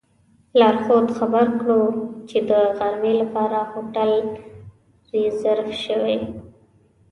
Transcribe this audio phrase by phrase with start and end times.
[0.59, 1.81] لارښود خبر کړو
[2.29, 4.11] چې د غرمې لپاره هوټل
[5.11, 6.17] ریزرف شوی.